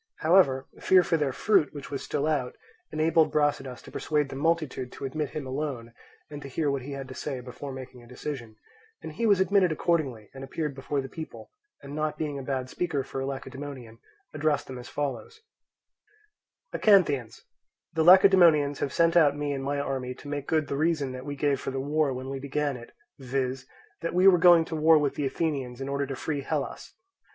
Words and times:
However, 0.21 0.65
fear 0.79 1.03
for 1.03 1.15
their 1.15 1.31
fruit, 1.31 1.75
which 1.75 1.91
was 1.91 2.01
still 2.03 2.25
out, 2.25 2.55
enabled 2.91 3.31
Brasidas 3.31 3.83
to 3.83 3.91
persuade 3.91 4.29
the 4.29 4.35
multitude 4.35 4.91
to 4.93 5.05
admit 5.05 5.29
him 5.37 5.45
alone, 5.45 5.93
and 6.27 6.41
to 6.41 6.47
hear 6.47 6.71
what 6.71 6.81
he 6.81 6.93
had 6.93 7.07
to 7.09 7.13
say 7.13 7.39
before 7.39 7.71
making 7.71 8.01
a 8.01 8.07
decision; 8.07 8.55
and 9.03 9.11
he 9.11 9.27
was 9.27 9.39
admitted 9.39 9.71
accordingly 9.71 10.31
and 10.33 10.43
appeared 10.43 10.73
before 10.73 11.01
the 11.01 11.07
people, 11.07 11.51
and 11.83 11.93
not 11.95 12.17
being 12.17 12.39
a 12.39 12.41
bad 12.41 12.67
speaker 12.67 13.03
for 13.03 13.21
a 13.21 13.27
Lacedaemonian, 13.27 13.99
addressed 14.33 14.65
them 14.65 14.79
as 14.79 14.89
follows: 14.89 15.41
"Acanthians, 16.73 17.43
the 17.93 18.03
Lacedaemonians 18.03 18.79
have 18.79 18.91
sent 18.91 19.15
out 19.15 19.37
me 19.37 19.53
and 19.53 19.63
my 19.63 19.79
army 19.79 20.15
to 20.15 20.27
make 20.27 20.47
good 20.47 20.65
the 20.67 20.75
reason 20.77 21.11
that 21.11 21.27
we 21.27 21.35
gave 21.35 21.59
for 21.59 21.69
the 21.69 21.79
war 21.79 22.11
when 22.11 22.31
we 22.31 22.39
began 22.39 22.75
it, 22.75 22.91
viz., 23.19 23.67
that 24.01 24.15
we 24.15 24.27
were 24.27 24.39
going 24.39 24.65
to 24.65 24.75
war 24.75 24.97
with 24.97 25.13
the 25.13 25.27
Athenians 25.27 25.79
in 25.79 25.87
order 25.87 26.07
to 26.07 26.15
free 26.15 26.41
Hellas. 26.41 26.95